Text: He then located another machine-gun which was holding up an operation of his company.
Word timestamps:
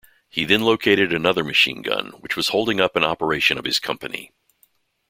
He 0.27 0.45
then 0.45 0.61
located 0.61 1.13
another 1.13 1.43
machine-gun 1.43 2.13
which 2.21 2.35
was 2.35 2.47
holding 2.47 2.81
up 2.81 2.95
an 2.95 3.03
operation 3.03 3.59
of 3.59 3.65
his 3.65 3.77
company. 3.77 4.31